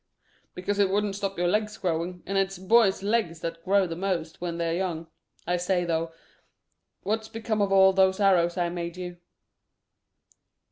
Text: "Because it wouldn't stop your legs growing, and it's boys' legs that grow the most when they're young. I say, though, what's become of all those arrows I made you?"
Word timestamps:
"Because 0.55 0.79
it 0.79 0.89
wouldn't 0.89 1.15
stop 1.15 1.37
your 1.37 1.47
legs 1.47 1.77
growing, 1.77 2.23
and 2.25 2.35
it's 2.35 2.57
boys' 2.57 3.03
legs 3.03 3.41
that 3.41 3.63
grow 3.63 3.85
the 3.85 3.95
most 3.95 4.41
when 4.41 4.57
they're 4.57 4.73
young. 4.73 5.05
I 5.45 5.57
say, 5.57 5.85
though, 5.85 6.11
what's 7.03 7.29
become 7.29 7.61
of 7.61 7.71
all 7.71 7.93
those 7.93 8.19
arrows 8.19 8.57
I 8.57 8.69
made 8.69 8.97
you?" 8.97 9.17